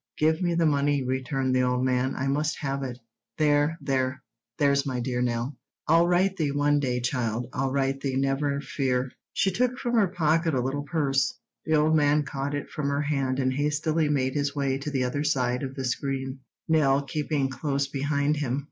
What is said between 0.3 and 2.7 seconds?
me the money," returned the old man; "I must